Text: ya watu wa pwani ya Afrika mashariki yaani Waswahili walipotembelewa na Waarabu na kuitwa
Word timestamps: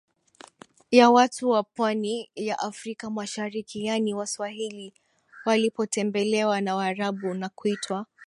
ya 0.91 1.09
watu 1.09 1.49
wa 1.49 1.63
pwani 1.63 2.31
ya 2.35 2.59
Afrika 2.59 3.09
mashariki 3.09 3.85
yaani 3.85 4.13
Waswahili 4.13 4.93
walipotembelewa 5.45 6.61
na 6.61 6.75
Waarabu 6.75 7.33
na 7.33 7.49
kuitwa 7.49 8.05